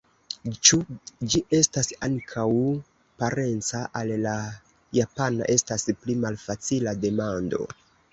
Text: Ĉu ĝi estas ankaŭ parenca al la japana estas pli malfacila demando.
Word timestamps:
Ĉu 0.67 0.77
ĝi 1.33 1.41
estas 1.57 1.89
ankaŭ 2.07 2.45
parenca 3.23 3.81
al 4.01 4.13
la 4.23 4.33
japana 5.01 5.51
estas 5.57 5.87
pli 6.01 6.17
malfacila 6.25 6.95
demando. 7.05 7.63